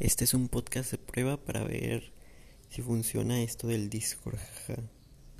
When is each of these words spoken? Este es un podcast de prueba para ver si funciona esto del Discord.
Este 0.00 0.24
es 0.24 0.34
un 0.34 0.48
podcast 0.48 0.90
de 0.90 0.98
prueba 0.98 1.36
para 1.36 1.62
ver 1.62 2.12
si 2.68 2.82
funciona 2.82 3.42
esto 3.42 3.68
del 3.68 3.90
Discord. 3.90 4.40